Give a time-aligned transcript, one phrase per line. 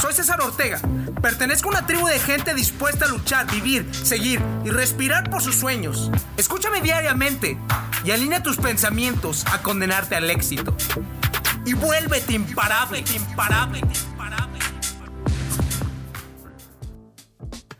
[0.00, 0.78] Soy César Ortega.
[1.22, 5.56] Pertenezco a una tribu de gente dispuesta a luchar, vivir, seguir y respirar por sus
[5.56, 6.10] sueños.
[6.36, 7.56] Escúchame diariamente
[8.04, 10.76] y alinea tus pensamientos a condenarte al éxito.
[11.64, 14.60] Y vuélvete imparable, imparable, imparable.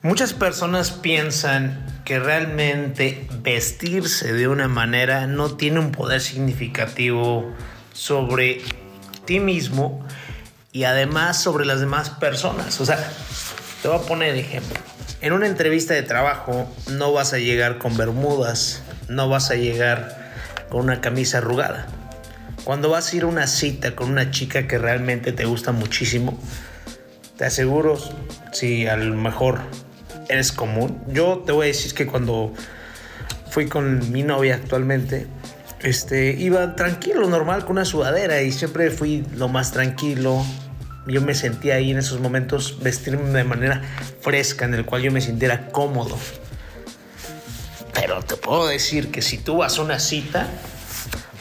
[0.03, 7.53] Muchas personas piensan que realmente vestirse de una manera no tiene un poder significativo
[7.93, 8.63] sobre
[9.27, 10.07] ti mismo
[10.77, 12.83] y además sobre las demás personas.
[12.83, 12.99] O sea,
[13.81, 14.79] te voy a poner ejemplo.
[15.23, 20.35] En una entrevista de trabajo no vas a llegar con bermudas, no vas a llegar
[20.69, 21.87] con una camisa arrugada.
[22.65, 26.39] Cuando vas a ir a una cita con una chica que realmente te gusta muchísimo,
[27.39, 27.97] te aseguro,
[28.53, 29.61] si a lo mejor
[30.29, 32.53] eres común, yo te voy a decir que cuando
[33.49, 35.27] fui con mi novia actualmente,
[35.81, 40.45] este, iba tranquilo, normal, con una sudadera y siempre fui lo más tranquilo,
[41.07, 43.83] yo me sentía ahí en esos momentos vestirme de manera
[44.21, 46.19] fresca, en el cual yo me sintiera cómodo.
[47.95, 50.49] Pero te puedo decir que si tú vas a una cita,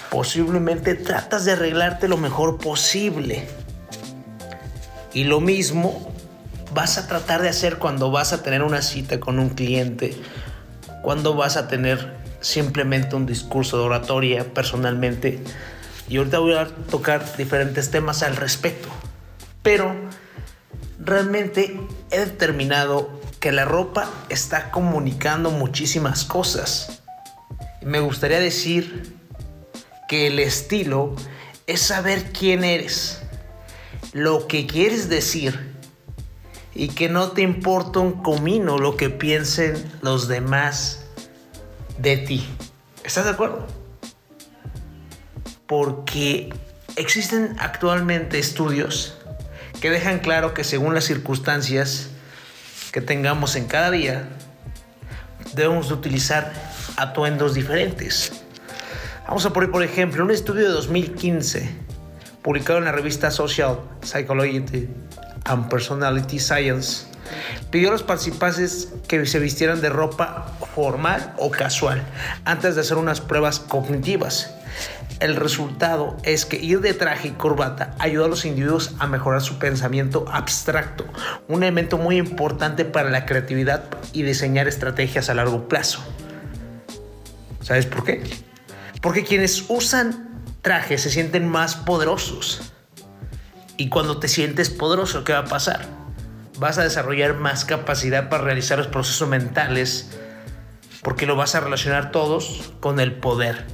[0.09, 3.47] posiblemente tratas de arreglarte lo mejor posible.
[5.13, 6.13] Y lo mismo
[6.73, 10.15] vas a tratar de hacer cuando vas a tener una cita con un cliente,
[11.01, 15.41] cuando vas a tener simplemente un discurso de oratoria personalmente.
[16.07, 18.89] Y ahorita voy a tocar diferentes temas al respecto.
[19.65, 19.95] Pero
[20.99, 21.75] realmente
[22.11, 27.01] he determinado que la ropa está comunicando muchísimas cosas.
[27.81, 29.15] Me gustaría decir
[30.07, 31.15] que el estilo
[31.65, 33.23] es saber quién eres,
[34.13, 35.73] lo que quieres decir
[36.75, 41.05] y que no te importa un comino lo que piensen los demás
[41.97, 42.47] de ti.
[43.03, 43.65] ¿Estás de acuerdo?
[45.65, 46.53] Porque
[46.97, 49.17] existen actualmente estudios
[49.85, 52.07] que dejan claro que según las circunstancias
[52.91, 54.27] que tengamos en cada día,
[55.53, 56.51] debemos de utilizar
[56.97, 58.31] atuendos diferentes.
[59.27, 61.69] Vamos a poner, por ejemplo, un estudio de 2015
[62.41, 64.89] publicado en la revista Social Psychology
[65.43, 67.05] and Personality Science
[67.69, 72.03] pidió a los participantes que se vistieran de ropa formal o casual
[72.43, 74.54] antes de hacer unas pruebas cognitivas
[75.19, 79.41] el resultado es que ir de traje y corbata ayuda a los individuos a mejorar
[79.41, 81.05] su pensamiento abstracto,
[81.47, 86.03] un elemento muy importante para la creatividad y diseñar estrategias a largo plazo.
[87.61, 88.23] ¿Sabes por qué?
[89.01, 92.73] Porque quienes usan traje se sienten más poderosos.
[93.77, 95.85] Y cuando te sientes poderoso, ¿qué va a pasar?
[96.59, 100.11] Vas a desarrollar más capacidad para realizar los procesos mentales
[101.05, 103.65] porque lo vas a relacionar todos con el poder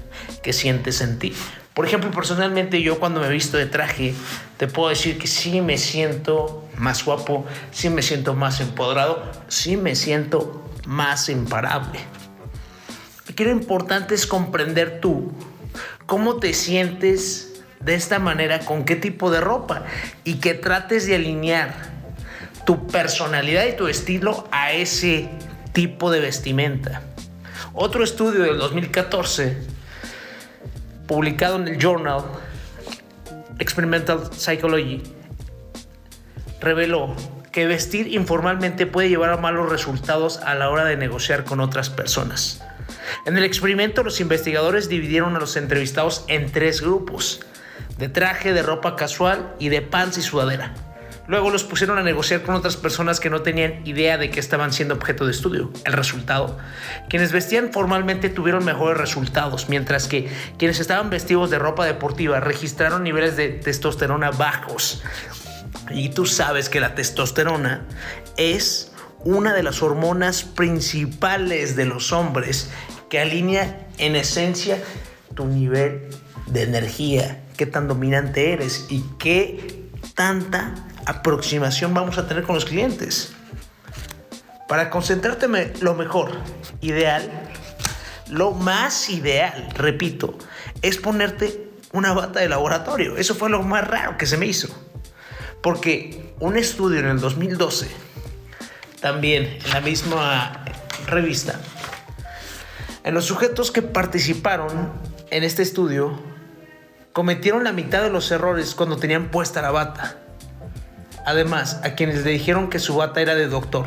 [0.43, 1.33] que sientes en ti.
[1.73, 4.13] Por ejemplo, personalmente yo cuando me visto de traje,
[4.57, 9.77] te puedo decir que sí me siento más guapo, sí me siento más empoderado, sí
[9.77, 11.99] me siento más imparable.
[13.29, 15.31] Aquí lo importante es comprender tú
[16.05, 19.85] cómo te sientes de esta manera, con qué tipo de ropa
[20.23, 21.73] y que trates de alinear
[22.65, 25.29] tu personalidad y tu estilo a ese
[25.73, 27.01] tipo de vestimenta.
[27.73, 29.57] Otro estudio del 2014,
[31.11, 32.23] publicado en el Journal
[33.59, 35.03] Experimental Psychology,
[36.61, 37.13] reveló
[37.51, 41.89] que vestir informalmente puede llevar a malos resultados a la hora de negociar con otras
[41.89, 42.63] personas.
[43.25, 47.41] En el experimento los investigadores dividieron a los entrevistados en tres grupos,
[47.97, 50.73] de traje, de ropa casual y de pants y sudadera.
[51.31, 54.73] Luego los pusieron a negociar con otras personas que no tenían idea de que estaban
[54.73, 55.71] siendo objeto de estudio.
[55.85, 56.57] El resultado,
[57.07, 63.03] quienes vestían formalmente tuvieron mejores resultados, mientras que quienes estaban vestidos de ropa deportiva registraron
[63.03, 65.03] niveles de testosterona bajos.
[65.89, 67.85] Y tú sabes que la testosterona
[68.35, 68.91] es
[69.23, 72.71] una de las hormonas principales de los hombres
[73.09, 74.83] que alinea en esencia
[75.33, 76.09] tu nivel
[76.47, 82.65] de energía, qué tan dominante eres y qué tanta aproximación vamos a tener con los
[82.65, 83.33] clientes.
[84.67, 85.47] Para concentrarte
[85.81, 86.31] lo mejor,
[86.79, 87.29] ideal,
[88.29, 90.37] lo más ideal, repito,
[90.81, 93.17] es ponerte una bata de laboratorio.
[93.17, 94.69] Eso fue lo más raro que se me hizo.
[95.61, 97.87] Porque un estudio en el 2012,
[99.01, 100.65] también en la misma
[101.07, 101.59] revista,
[103.03, 104.93] en los sujetos que participaron
[105.29, 106.19] en este estudio,
[107.11, 110.17] cometieron la mitad de los errores cuando tenían puesta la bata.
[111.25, 113.85] Además, a quienes le dijeron que su bata era de doctor,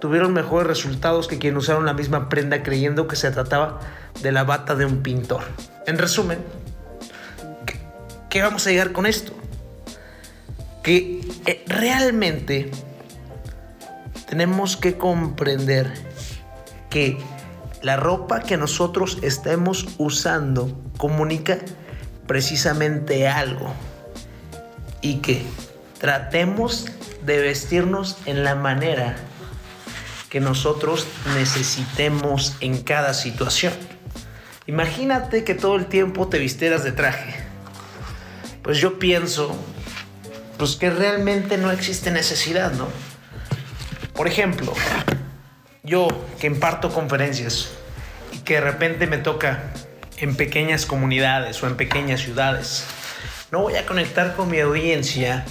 [0.00, 3.80] tuvieron mejores resultados que quienes usaron la misma prenda creyendo que se trataba
[4.22, 5.42] de la bata de un pintor.
[5.86, 6.38] En resumen,
[8.28, 9.32] ¿qué, vamos a llegar con esto?
[10.86, 12.70] que eh, realmente
[14.28, 15.92] tenemos que comprender
[16.90, 17.18] que
[17.82, 21.58] la ropa que nosotros estemos usando comunica
[22.28, 23.72] precisamente algo
[25.00, 25.42] y que
[25.98, 26.86] tratemos
[27.22, 29.16] de vestirnos en la manera
[30.30, 33.72] que nosotros necesitemos en cada situación.
[34.66, 37.34] Imagínate que todo el tiempo te vistieras de traje.
[38.62, 39.56] Pues yo pienso
[40.58, 42.88] pues que realmente no existe necesidad, ¿no?
[44.14, 44.72] Por ejemplo,
[45.82, 46.08] yo
[46.40, 47.70] que imparto conferencias
[48.32, 49.72] y que de repente me toca
[50.16, 52.84] en pequeñas comunidades o en pequeñas ciudades,
[53.52, 55.44] no voy a conectar con mi audiencia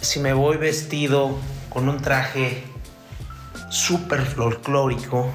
[0.00, 1.38] si me voy vestido
[1.70, 2.64] con un traje
[3.70, 5.30] súper folclórico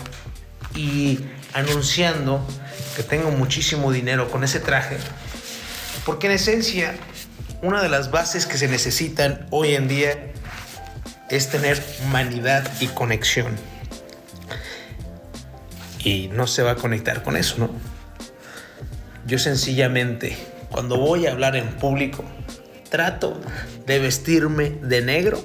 [0.75, 1.19] y
[1.53, 2.45] anunciando
[2.95, 4.97] que tengo muchísimo dinero con ese traje,
[6.05, 6.95] porque en esencia
[7.61, 10.31] una de las bases que se necesitan hoy en día
[11.29, 13.55] es tener humanidad y conexión.
[16.03, 17.69] Y no se va a conectar con eso, ¿no?
[19.27, 20.35] Yo sencillamente,
[20.71, 22.25] cuando voy a hablar en público,
[22.91, 23.41] trato
[23.87, 25.43] de vestirme de negro.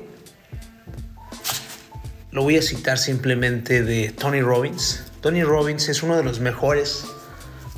[2.30, 5.04] Lo voy a citar simplemente de Tony Robbins.
[5.22, 7.06] Tony Robbins es uno de los mejores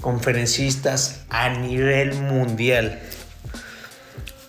[0.00, 2.98] conferencistas a nivel mundial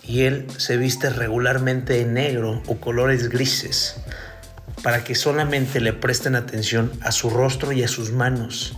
[0.02, 3.96] y él se viste regularmente de negro o colores grises
[4.82, 8.74] para que solamente le presten atención a su rostro y a sus manos.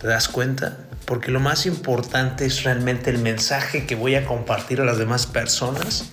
[0.00, 0.76] ¿Te das cuenta?
[1.10, 5.26] Porque lo más importante es realmente el mensaje que voy a compartir a las demás
[5.26, 6.12] personas.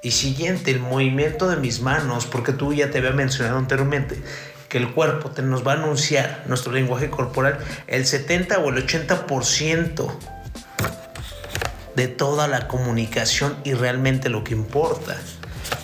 [0.00, 4.22] Y siguiente, el movimiento de mis manos, porque tú ya te había mencionado anteriormente
[4.68, 7.58] que el cuerpo te nos va a anunciar nuestro lenguaje corporal
[7.88, 10.16] el 70 o el 80%
[11.96, 15.16] de toda la comunicación y realmente lo que importa.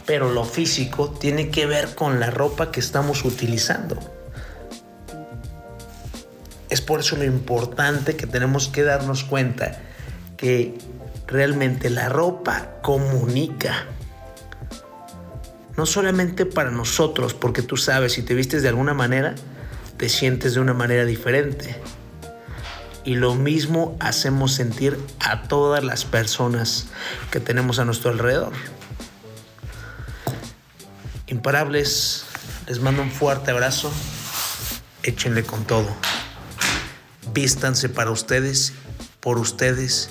[0.06, 4.17] Pero lo físico tiene que ver con la ropa que estamos utilizando.
[6.70, 9.80] Es por eso lo importante que tenemos que darnos cuenta
[10.36, 10.76] que
[11.26, 13.86] realmente la ropa comunica.
[15.76, 19.34] No solamente para nosotros, porque tú sabes, si te vistes de alguna manera,
[19.96, 21.80] te sientes de una manera diferente
[23.08, 26.88] y lo mismo hacemos sentir a todas las personas
[27.30, 28.52] que tenemos a nuestro alrededor.
[31.26, 32.26] Imparables,
[32.66, 33.90] les mando un fuerte abrazo,
[35.02, 35.88] échenle con todo,
[37.40, 38.72] vístanse para ustedes,
[39.20, 40.10] por ustedes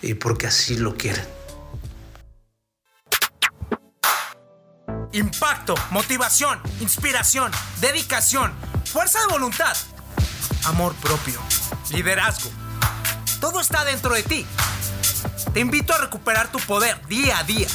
[0.00, 1.26] y porque así lo quieren.
[5.12, 7.52] Impacto, motivación, inspiración,
[7.82, 8.50] dedicación,
[8.86, 9.76] fuerza de voluntad,
[10.64, 11.38] amor propio
[11.90, 12.50] liderazgo.
[13.40, 14.46] Todo está dentro de ti.
[15.52, 17.68] Te invito a recuperar tu poder día a día.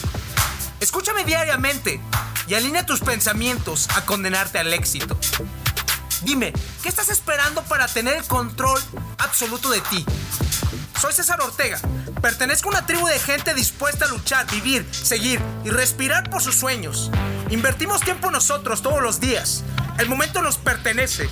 [0.79, 2.01] Escúchame diariamente
[2.47, 5.15] y alinea tus pensamientos a condenarte al éxito.
[6.21, 8.81] Dime, ¿qué estás esperando para tener el control
[9.17, 10.05] absoluto de ti?
[10.99, 11.79] Soy César Ortega.
[12.21, 16.55] Pertenezco a una tribu de gente dispuesta a luchar, vivir, seguir y respirar por sus
[16.55, 17.09] sueños.
[17.49, 19.63] Invertimos tiempo nosotros todos los días.
[19.97, 21.29] El momento nos pertenece.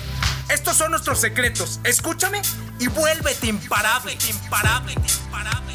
[0.50, 1.82] Estos son nuestros secretos.
[1.84, 2.42] Escúchame
[2.80, 5.67] y vuélvete imparable, imparable, imparable.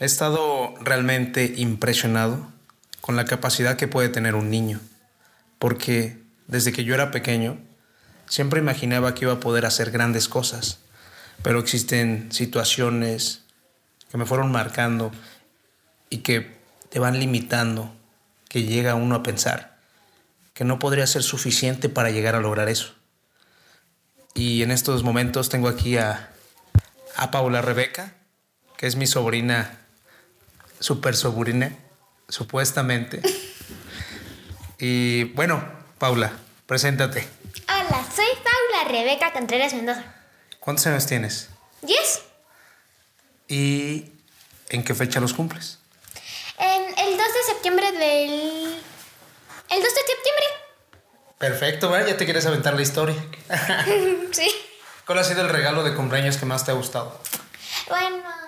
[0.00, 2.52] He estado realmente impresionado
[3.00, 4.80] con la capacidad que puede tener un niño,
[5.58, 7.58] porque desde que yo era pequeño
[8.28, 10.78] siempre imaginaba que iba a poder hacer grandes cosas,
[11.42, 13.42] pero existen situaciones
[14.10, 15.10] que me fueron marcando
[16.10, 16.56] y que
[16.90, 17.92] te van limitando,
[18.48, 19.78] que llega uno a pensar
[20.58, 22.92] que no podría ser suficiente para llegar a lograr eso.
[24.34, 26.30] Y en estos momentos tengo aquí a,
[27.14, 28.14] a Paula Rebeca,
[28.76, 29.78] que es mi sobrina,
[30.80, 31.76] super sobrina,
[32.28, 33.20] supuestamente.
[34.78, 35.62] Y bueno,
[35.98, 36.32] Paula,
[36.66, 37.28] preséntate.
[37.68, 40.04] Hola, soy Paula Rebeca Contreras Mendoza.
[40.60, 41.48] ¿Cuántos años tienes?
[41.82, 42.22] ¿Diez?
[43.48, 44.12] ¿Y
[44.68, 45.78] en qué fecha los cumples?
[46.58, 48.30] En el 2 de septiembre del...
[49.70, 50.44] El 2 de septiembre.
[51.38, 52.08] Perfecto, ¿verdad?
[52.08, 53.16] Ya te quieres aventar la historia.
[54.32, 54.50] sí.
[55.06, 57.20] ¿Cuál ha sido el regalo de cumpleaños que más te ha gustado?
[57.88, 58.47] Bueno.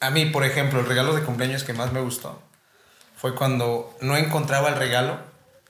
[0.00, 2.40] A mí, por ejemplo, el regalo de cumpleaños que más me gustó
[3.16, 5.18] fue cuando no encontraba el regalo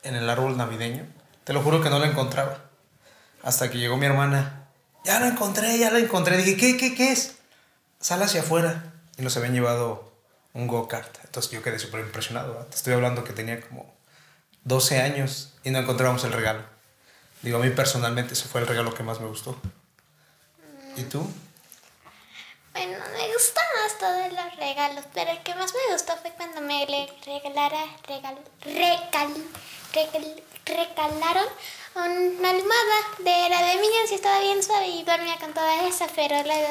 [0.03, 1.07] en el árbol navideño.
[1.45, 2.59] Te lo juro que no lo encontraba.
[3.43, 4.69] Hasta que llegó mi hermana.
[5.05, 6.37] Ya lo encontré, ya lo encontré.
[6.37, 7.37] Dije, ¿qué, qué, qué es?
[8.01, 8.93] Sal hacia afuera.
[9.17, 10.13] Y nos habían llevado
[10.53, 11.17] un go-kart.
[11.25, 12.55] Entonces yo quedé súper impresionado.
[12.67, 13.95] Te estoy hablando que tenía como
[14.65, 16.63] 12 años y no encontrábamos el regalo.
[17.43, 19.59] Digo, a mí personalmente ese fue el regalo que más me gustó.
[20.97, 21.27] ¿Y tú?
[22.73, 23.68] Bueno, me gustan más
[23.99, 28.39] todos los regalos, pero el que más me gustó fue cuando me le regalara, regal,
[28.65, 29.35] regal,
[29.93, 31.47] regal, regalaron
[31.95, 36.07] una almohada de era de niños y estaba bien suave y dormía con toda esa,
[36.15, 36.69] pero luego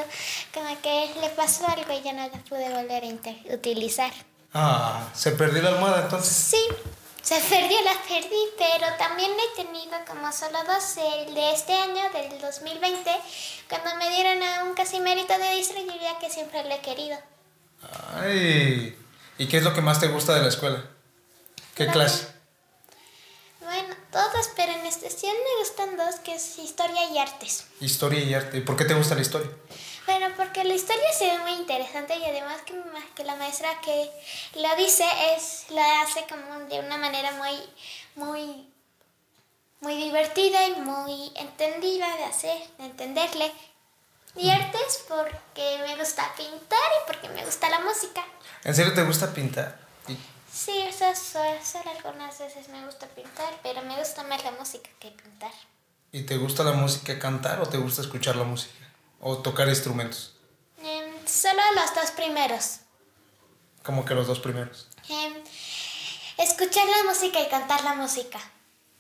[0.53, 4.11] como que le pasó algo y ya no la pude volver a utilizar.
[4.53, 6.35] Ah, ¿se perdió la almohada entonces?
[6.35, 6.61] Sí,
[7.27, 12.09] se perdió, la perdí, pero también he tenido como solo dos, el de este año,
[12.13, 13.11] del 2020,
[13.67, 17.17] cuando me dieron a un casimerito de Disney, diría que siempre lo he querido.
[18.15, 18.97] Ay,
[19.37, 20.85] ¿y qué es lo que más te gusta de la escuela?
[21.75, 22.29] ¿Qué clase?
[23.59, 27.65] Bueno, todas, pero en especial me gustan dos, que es historia y artes.
[27.81, 28.59] Historia y arte.
[28.59, 29.51] ¿Y por qué te gusta la historia?
[30.07, 32.73] Bueno, porque la historia se ve muy interesante y además que,
[33.13, 34.09] que la maestra que
[34.55, 35.03] lo dice
[35.35, 37.59] es la hace como de una manera muy,
[38.15, 38.69] muy,
[39.81, 43.51] muy divertida y muy entendida de hacer, de entenderle.
[44.37, 48.23] Y artes porque me gusta pintar y porque me gusta la música.
[48.63, 49.77] ¿En serio te gusta pintar?
[50.49, 55.11] Sí, eso, solo algunas veces me gusta pintar, pero me gusta más la música que
[55.11, 55.51] pintar.
[56.13, 58.86] ¿Y te gusta la música cantar o te gusta escuchar la música?
[59.19, 60.35] ¿O tocar instrumentos?
[60.81, 62.79] Em, solo los dos primeros.
[63.83, 64.87] ¿Cómo que los dos primeros?
[65.09, 65.33] Em,
[66.37, 68.39] escuchar la música y cantar la música.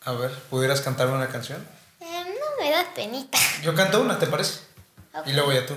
[0.01, 1.65] A ver, ¿pudieras cantarme una canción?
[1.99, 3.37] Em, no me da penita.
[3.61, 4.59] Yo canto una, ¿te parece?
[5.25, 5.75] Y luego ya tú.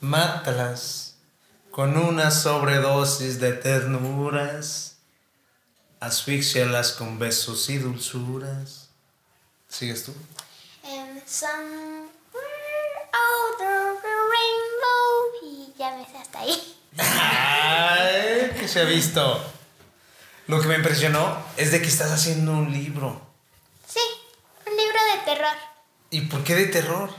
[0.00, 1.14] Mátalas
[1.70, 4.96] con una sobredosis de ternuras,
[6.00, 8.88] asfixialas con besos y dulzuras.
[9.68, 10.14] ¿Sigues tú?
[11.28, 12.17] Somewhere
[13.34, 15.42] over the rainbow.
[15.42, 16.76] Y ya me sé hasta ahí.
[16.98, 18.52] ¡Ay!
[18.58, 19.42] Que se ha visto.
[20.46, 23.20] Lo que me impresionó es de que estás haciendo un libro.
[23.86, 24.00] Sí,
[24.66, 25.56] un libro de terror.
[26.10, 27.10] ¿Y por qué de terror?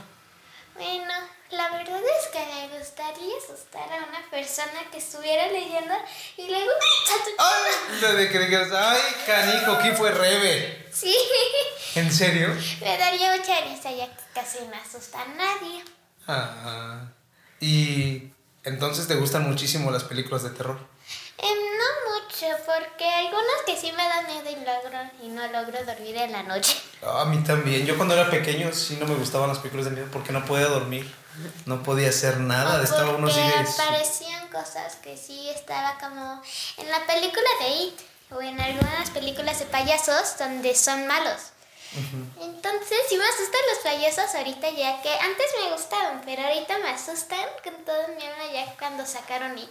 [0.74, 1.12] Bueno,
[1.52, 5.94] la verdad es que me gustaría asustar a una persona que estuviera leyendo
[6.36, 6.70] y luego...
[7.38, 8.16] ¡Ay!
[8.16, 10.88] de que ¡ay, canijo, ¿quién fue Rebe?
[10.92, 11.14] Sí.
[11.96, 12.48] ¿En serio?
[12.80, 15.84] Me daría mucha risa ya que casi no asusta a nadie.
[16.28, 17.08] Ah,
[17.60, 18.30] ¿y
[18.62, 20.78] entonces te gustan muchísimo las películas de terror?
[21.38, 25.84] Eh, no mucho, porque algunas que sí me dan miedo y, logro, y no logro
[25.84, 26.76] dormir en la noche.
[27.02, 27.86] a mí también.
[27.86, 30.66] Yo cuando era pequeño sí no me gustaban las películas de miedo porque no podía
[30.66, 31.10] dormir.
[31.66, 32.80] No podía hacer nada.
[32.80, 36.42] O estaba unos aparecían cosas que sí estaba como
[36.76, 41.52] en la película de It o en algunas películas de payasos donde son malos.
[42.40, 46.90] Entonces, sí me asustan los payasos ahorita ya que antes me gustaban, pero ahorita me
[46.90, 49.70] asustan con todo mi alma ya cuando sacaron It.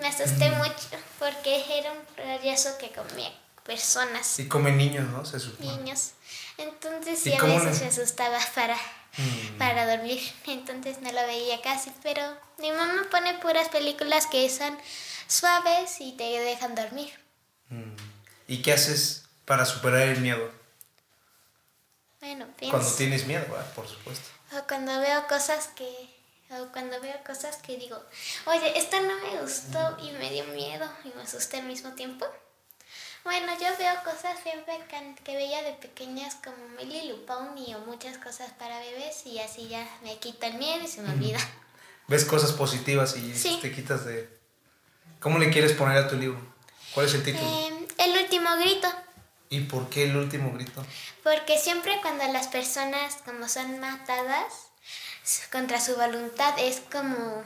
[0.00, 0.74] Me asusté mucho
[1.18, 3.32] porque era un payaso que comía
[3.64, 4.38] personas.
[4.38, 5.24] Y come niños, ¿no?
[5.24, 5.76] Se supone.
[5.76, 6.10] Niños.
[6.58, 8.76] Entonces sí a veces me asustaba para,
[9.16, 9.58] mm.
[9.58, 10.20] para dormir.
[10.46, 11.92] Entonces no lo veía casi.
[12.02, 12.22] Pero
[12.58, 14.76] mi mamá pone puras películas que son
[15.26, 17.12] suaves y te dejan dormir.
[17.68, 17.94] Mm.
[18.48, 20.50] ¿Y qué haces para superar el miedo?
[22.20, 22.76] Bueno, pienso.
[22.76, 23.44] Cuando tienes miedo,
[23.74, 24.28] por supuesto.
[24.52, 27.96] O cuando veo cosas que o cuando veo cosas que digo,
[28.46, 32.26] oye, esta no me gustó y me dio miedo y me asusté al mismo tiempo.
[33.24, 34.78] Bueno, yo veo cosas siempre
[35.24, 39.86] que veía de pequeñas como Millie Pony o muchas cosas para bebés y así ya
[40.02, 41.38] me quita el miedo y se me olvida.
[42.08, 43.58] ves cosas positivas y Sí.
[43.62, 44.28] te quitas de...
[45.20, 46.40] ¿Cómo le quieres poner a tu libro?
[46.94, 47.46] ¿Cuál es el título?
[47.68, 48.88] Em, el último grito.
[49.50, 50.84] ¿Y por qué el último grito?
[51.22, 54.70] Porque siempre cuando las personas como son matadas
[55.52, 57.44] contra su voluntad es como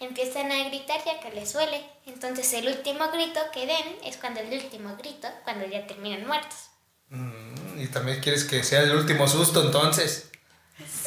[0.00, 1.84] empiezan a gritar ya que les duele.
[2.06, 6.70] Entonces el último grito que den es cuando el último grito, cuando ya terminan muertos.
[7.10, 10.30] Mm, y también quieres que sea el último susto entonces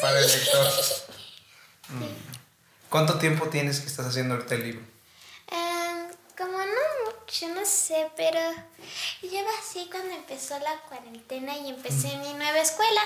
[0.01, 0.67] para el lector.
[1.89, 2.05] Mm.
[2.89, 4.81] ¿Cuánto tiempo tienes que estás haciendo ahorita el libro?
[5.51, 8.39] Em, como no mucho, no sé, pero
[9.21, 13.01] lleva así cuando empezó la cuarentena y empecé mi nueva escuela.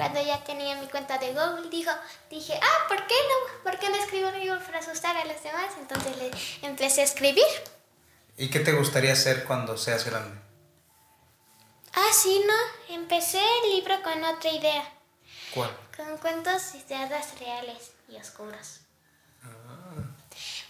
[0.00, 1.90] Cuando ya tenía mi cuenta de Google, dijo,
[2.30, 3.62] dije, ah, ¿por qué no?
[3.62, 5.74] ¿Por qué no escribo un libro para asustar a los demás?
[5.78, 6.30] Entonces le
[6.66, 7.44] empecé a escribir.
[8.38, 10.40] ¿Y qué te gustaría hacer cuando seas grande?
[11.92, 12.94] Ah, sí, no.
[12.94, 14.90] Empecé el libro con otra idea.
[15.52, 15.70] ¿Cuál?
[15.94, 18.80] Con cuentos de hadas reales y oscuros.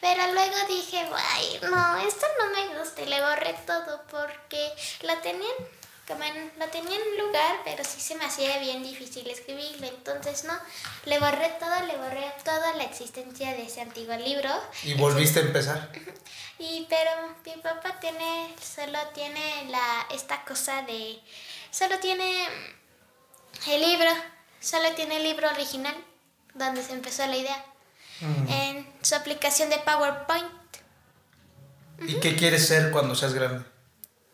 [0.00, 4.72] Pero luego dije, ay, no, esto no me gusta y le borré todo porque
[5.02, 5.54] lo tenían,
[6.06, 9.86] como en- lo tenía en un lugar, pero sí se me hacía bien difícil escribirlo.
[9.86, 10.54] Entonces, no,
[11.04, 14.50] le borré todo, le borré toda la existencia de ese antiguo libro.
[14.82, 15.90] ¿Y volviste a empezar?
[16.58, 17.10] Y pero
[17.46, 21.18] mi papá tiene, solo tiene la, esta cosa de,
[21.70, 22.46] solo tiene
[23.68, 24.10] el libro,
[24.60, 25.94] solo tiene el libro original,
[26.54, 27.64] donde se empezó la idea,
[28.48, 30.46] en su aplicación de PowerPoint.
[32.00, 33.64] ¿Y qué quieres ser cuando seas grande?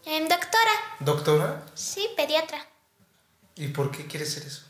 [0.06, 1.62] En doctora, ¿Doctora?
[1.74, 2.64] sí, pediatra,
[3.56, 4.62] ¿Y por qué quieres ser eso?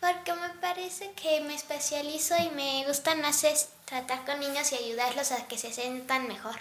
[0.00, 4.76] porque me parece que me especializo y me gusta más es tratar con niños y
[4.76, 6.56] ayudarlos a que se sientan mejor.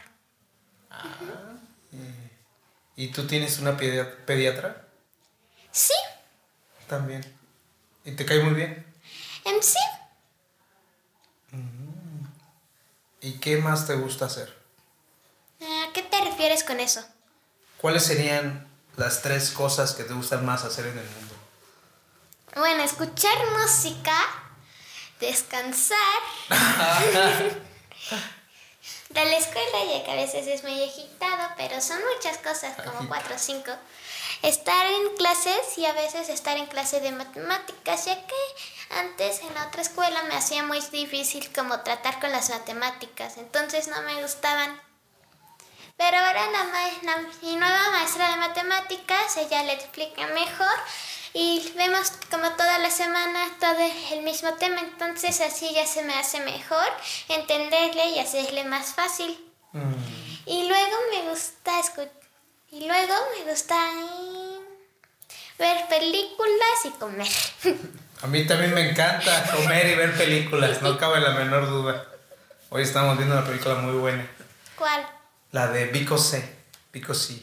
[2.95, 4.87] ¿Y tú tienes una pedia- pediatra?
[5.71, 5.93] Sí,
[6.87, 7.21] También.
[8.05, 8.85] ¿Y te cae muy bien?
[9.45, 9.79] en sí.
[13.21, 14.53] ¿Y qué más te gusta hacer?
[15.61, 17.03] ¿A qué te refieres con eso?
[17.83, 18.65] ¿Cuáles serían
[18.95, 21.35] las tres cosas que te gustan más hacer en el mundo?
[22.55, 24.15] Bueno, escuchar música,
[25.19, 25.97] descansar.
[29.09, 33.05] de la escuela, ya que a veces es muy agitado, pero son muchas cosas, como
[33.09, 33.73] cuatro o cinco.
[34.43, 38.35] Estar en clases y a veces estar en clase de matemáticas, ya que
[38.91, 43.89] antes en la otra escuela me hacía muy difícil como tratar con las matemáticas, entonces
[43.89, 44.92] no me gustaban.
[45.97, 46.63] Pero ahora la,
[47.03, 50.73] la- mi nueva maestra de matemáticas, ella le explica mejor
[51.33, 53.77] y vemos como toda la semana todo
[54.11, 56.85] el mismo tema, entonces así ya se me hace mejor
[57.29, 59.37] entenderle y hacerle más fácil.
[59.71, 59.93] Mm,
[60.45, 62.09] Y luego me gusta escu-
[62.71, 63.75] y luego me gusta
[65.59, 67.27] ver películas y comer.
[68.23, 72.05] A mí también me encanta comer y ver películas, no cabe la menor duda.
[72.69, 74.25] Hoy estamos viendo una película muy buena,
[74.77, 75.05] ¿Cuál?
[75.53, 76.43] La de Vico C.
[76.91, 77.41] Vico C.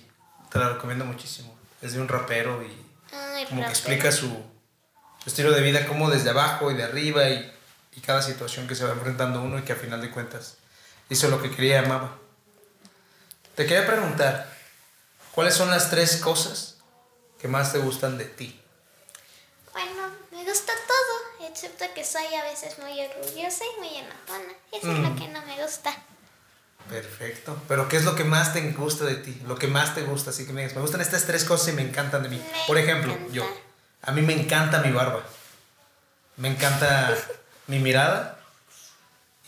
[0.52, 1.56] Te la recomiendo muchísimo.
[1.80, 6.10] Es de un rapero y Ay, como que explica su, su estilo de vida, como
[6.10, 7.50] desde abajo y de arriba y,
[7.96, 10.56] y cada situación que se va enfrentando uno y que a final de cuentas
[11.08, 12.18] hizo lo que quería y amaba.
[13.54, 14.52] Te quería preguntar,
[15.32, 16.76] ¿cuáles son las tres cosas
[17.40, 18.60] que más te gustan de ti?
[19.72, 24.52] Bueno, me gusta todo, excepto que soy a veces muy orgullosa y muy enojona.
[24.72, 25.02] Eso es Mm.
[25.02, 25.96] lo que no me gusta.
[26.90, 27.56] Perfecto.
[27.68, 29.40] Pero ¿qué es lo que más te gusta de ti?
[29.46, 31.72] Lo que más te gusta, así que me digas, me gustan estas tres cosas y
[31.72, 32.36] me encantan de mí.
[32.36, 33.32] Me Por ejemplo, encanta.
[33.32, 33.44] yo,
[34.02, 35.22] a mí me encanta mi barba.
[36.36, 37.16] Me encanta
[37.68, 38.40] mi mirada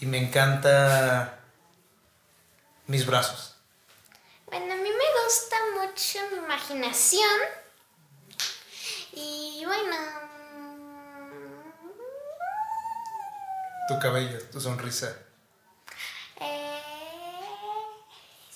[0.00, 1.40] y me encanta
[2.86, 3.56] mis brazos.
[4.46, 7.40] Bueno, a mí me gusta mucho mi imaginación.
[9.14, 9.96] Y bueno.
[13.88, 15.16] Tu cabello, tu sonrisa.
[16.40, 16.71] Eh,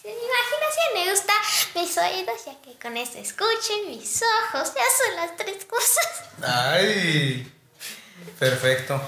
[0.06, 1.32] mi imaginación me gusta
[1.74, 4.72] mis oídos, ya que con eso escuchen mis ojos.
[4.74, 6.06] Ya son las tres cosas.
[6.42, 7.52] ¡Ay!
[8.38, 9.00] Perfecto.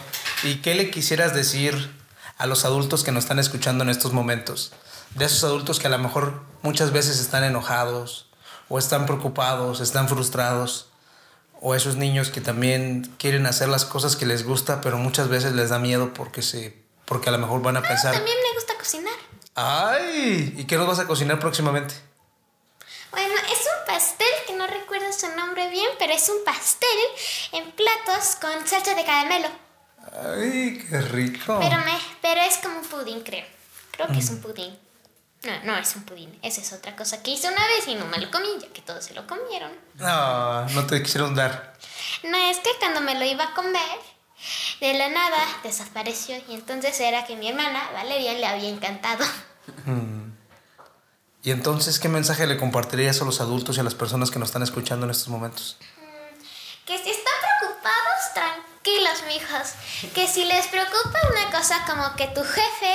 [0.42, 1.90] ¿Y qué le quisieras decir
[2.36, 4.72] a los adultos que nos están escuchando en estos momentos?
[5.14, 8.28] De esos adultos que a lo mejor muchas veces están enojados,
[8.68, 10.88] o están preocupados, están frustrados,
[11.60, 15.52] o esos niños que también quieren hacer las cosas que les gusta, pero muchas veces
[15.52, 18.74] les da miedo porque se porque a lo mejor van a pensar, También me gusta
[18.76, 19.14] cocinar.
[19.58, 20.54] ¡Ay!
[20.56, 21.94] ¿Y qué nos vas a cocinar próximamente?
[23.10, 26.88] Bueno, es un pastel que no recuerdo su nombre bien, pero es un pastel
[27.52, 29.48] en platos con salsa de caramelo.
[30.12, 31.58] ¡Ay, qué rico!
[31.60, 33.46] Pero, me, pero es como un pudín, creo.
[33.92, 34.78] Creo que es un pudín.
[35.42, 36.38] No, no es un pudín.
[36.42, 38.82] Esa es otra cosa que hice una vez y no me lo comí, ya que
[38.82, 39.72] todos se lo comieron.
[39.94, 41.74] No, no te quisieron dar.
[42.22, 43.98] No, es que cuando me lo iba a comer,
[44.80, 49.24] de la nada desapareció y entonces era que mi hermana Valeria le había encantado.
[51.42, 54.48] ¿Y entonces qué mensaje le compartirías a los adultos y a las personas que nos
[54.48, 55.76] están escuchando en estos momentos?
[56.84, 60.12] Que si están preocupados, tranquilos, mijos.
[60.14, 62.94] Que si les preocupa una cosa como que tu jefe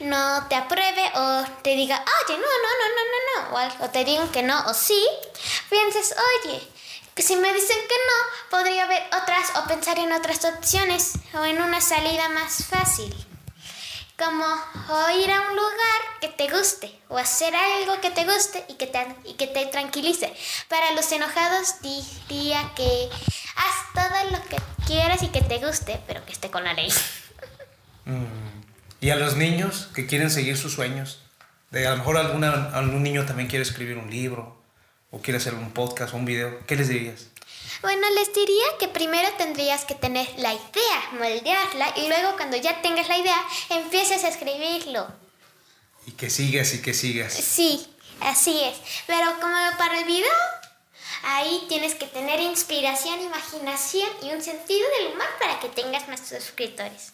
[0.00, 3.90] no te apruebe o te diga, oye, no, no, no, no, no, no, o, o
[3.90, 5.06] te digan que no o sí,
[5.68, 6.14] pienses,
[6.44, 6.60] oye,
[7.14, 11.44] que si me dicen que no, podría haber otras o pensar en otras opciones o
[11.44, 13.14] en una salida más fácil.
[14.24, 18.64] Como o ir a un lugar que te guste o hacer algo que te guste
[18.68, 20.32] y que te, y que te tranquilice.
[20.68, 23.08] Para los enojados diría que
[23.56, 26.88] haz todo lo que quieras y que te guste, pero que esté con la ley.
[29.00, 31.20] ¿Y a los niños que quieren seguir sus sueños?
[31.72, 34.62] De, a lo mejor alguna, algún niño también quiere escribir un libro
[35.10, 36.64] o quiere hacer un podcast o un video.
[36.66, 37.31] ¿Qué les dirías?
[37.82, 42.80] Bueno, les diría que primero tendrías que tener la idea, moldearla y luego cuando ya
[42.80, 45.08] tengas la idea empieces a escribirlo.
[46.06, 47.32] Y que sigas y que sigas.
[47.32, 47.86] Sí,
[48.20, 48.76] así es.
[49.06, 50.32] Pero como para el video,
[51.24, 56.20] ahí tienes que tener inspiración, imaginación y un sentido del humor para que tengas más
[56.20, 57.12] suscriptores.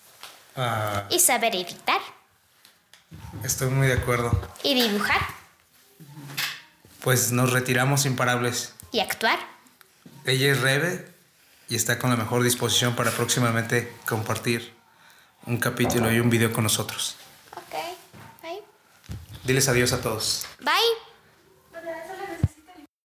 [0.56, 2.00] Ah, Y saber editar
[3.42, 4.30] estoy muy de acuerdo.
[4.62, 5.20] y dibujar
[7.02, 8.74] Pues nos retiramos imparables.
[8.92, 9.38] y actuar.
[10.28, 11.08] Ella es Rebe
[11.70, 14.74] y está con la mejor disposición para próximamente compartir
[15.46, 17.16] un capítulo y un video con nosotros.
[17.56, 17.74] Ok,
[18.42, 18.62] bye.
[19.44, 20.46] Diles adiós a todos.
[20.60, 21.07] Bye.